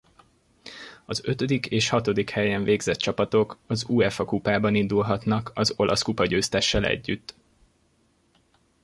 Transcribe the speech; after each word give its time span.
Az 1.05 1.25
ötödik 1.25 1.65
és 1.65 1.89
hatodik 1.89 2.29
helyen 2.29 2.63
végzett 2.63 2.97
csapatok 2.97 3.57
az 3.67 3.85
Uefa-kupában 3.89 4.75
indulhatnak 4.75 5.51
az 5.53 5.73
Olasz 5.77 6.01
kupagyőztessel 6.01 6.85
együtt. 6.85 7.35